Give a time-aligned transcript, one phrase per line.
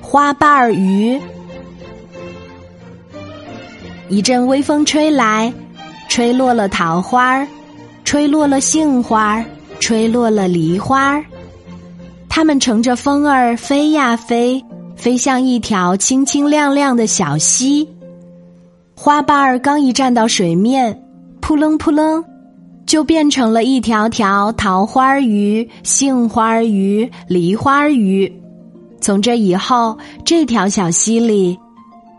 [0.00, 1.20] 花瓣儿鱼。
[4.08, 5.52] 一阵微风吹来，
[6.08, 7.46] 吹落了桃花儿
[8.04, 9.44] 吹落了杏花儿
[9.80, 11.24] 吹落了梨花儿
[12.28, 14.64] 它们乘着风儿飞呀飞，
[14.94, 17.88] 飞向一条清清亮亮的小溪。
[18.94, 20.96] 花瓣儿刚一站到水面，
[21.40, 22.24] 扑棱扑棱，
[22.86, 28.32] 就变成了一条条桃花鱼、杏花鱼、梨花鱼。
[29.06, 31.56] 从这以后，这条小溪里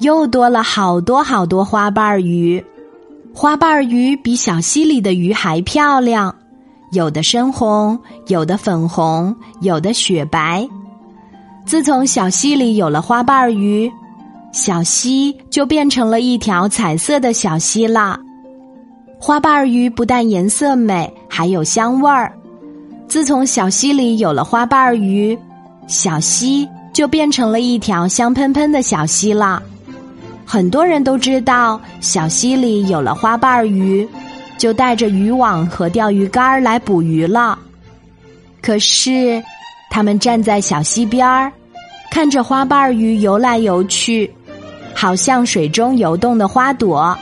[0.00, 2.62] 又多了好多好多花瓣鱼。
[3.32, 6.34] 花瓣鱼比小溪里的鱼还漂亮，
[6.92, 10.68] 有的深红，有的粉红，有的雪白。
[11.64, 13.90] 自从小溪里有了花瓣鱼，
[14.52, 18.20] 小溪就变成了一条彩色的小溪啦。
[19.18, 22.30] 花瓣鱼不但颜色美，还有香味儿。
[23.08, 25.38] 自从小溪里有了花瓣鱼。
[25.86, 29.62] 小溪就变成了一条香喷喷的小溪了。
[30.46, 34.08] 很多人都知道，小溪里有了花瓣鱼，
[34.56, 37.58] 就带着渔网和钓鱼竿来捕鱼了。
[38.62, 39.42] 可是，
[39.90, 41.52] 他们站在小溪边儿，
[42.10, 44.32] 看着花瓣鱼游来游去，
[44.94, 47.18] 好像水中游动的花朵，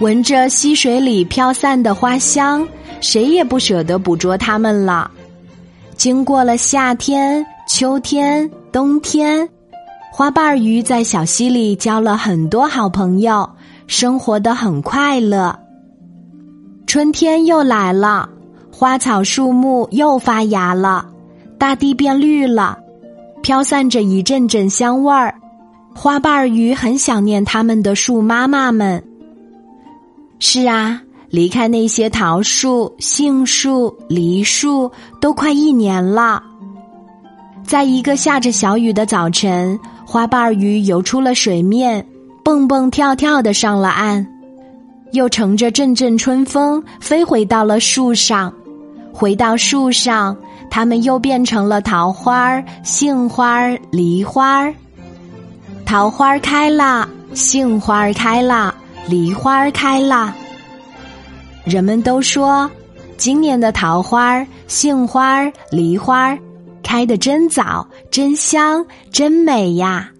[0.00, 2.66] 闻着溪水里飘散的花香，
[3.00, 5.10] 谁也不舍得捕捉它们了。
[5.96, 7.44] 经过了夏天。
[7.68, 9.46] 秋天、冬天，
[10.10, 13.46] 花瓣鱼在小溪里交了很多好朋友，
[13.86, 15.54] 生活的很快乐。
[16.86, 18.26] 春天又来了，
[18.72, 21.10] 花草树木又发芽了，
[21.58, 22.78] 大地变绿了，
[23.42, 25.34] 飘散着一阵阵香味儿。
[25.94, 29.04] 花瓣鱼很想念他们的树妈妈们。
[30.38, 36.42] 是啊，离开那些桃树、杏树、梨树，都快一年了。
[37.68, 42.02] 在一个下着小雨的早晨，花瓣鱼游出了水面，
[42.42, 44.26] 蹦蹦跳跳的上了岸，
[45.12, 48.50] 又乘着阵阵春风飞回到了树上。
[49.12, 50.34] 回到树上，
[50.70, 54.72] 它们又变成了桃花、杏花、梨花。
[55.84, 58.74] 桃花开了，杏花开了，
[59.06, 60.34] 梨花开了。
[61.64, 62.70] 人们都说，
[63.18, 66.34] 今年的桃花、杏花、梨花。
[66.82, 70.10] 开的真早，真香，真美呀！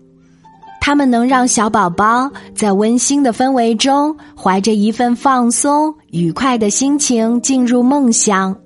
[0.80, 8.56] 它们能让小宝宝在温馨的氛围中，怀着一份放松、愉快的心情进入梦乡，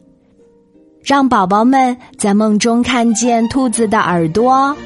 [1.02, 4.76] 让宝宝们在梦中看见兔子的耳朵、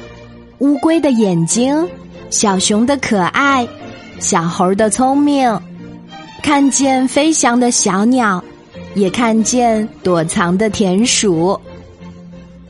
[0.59, 1.87] 乌龟的眼睛、
[2.31, 3.67] 小熊的可爱、
[4.19, 5.59] 小猴的聪明，
[6.41, 8.43] 看见飞翔的小鸟，
[8.95, 11.59] 也看见躲藏的田鼠。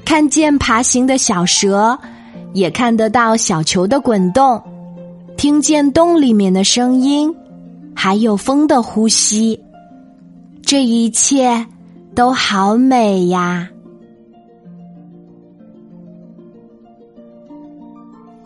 [0.08, 2.00] 看见爬行的小蛇，
[2.54, 4.64] 也看得到小球的滚动，
[5.36, 7.30] 听见洞里面的声音，
[7.94, 9.62] 还有风的呼吸，
[10.62, 11.68] 这一切
[12.16, 13.68] 都好美呀！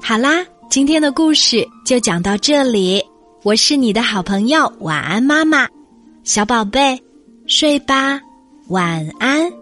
[0.02, 3.00] 好啦，今天的故事就讲到这里，
[3.44, 5.68] 我是你的好朋友晚安妈妈，
[6.24, 7.00] 小宝贝，
[7.46, 8.20] 睡吧，
[8.70, 9.61] 晚安。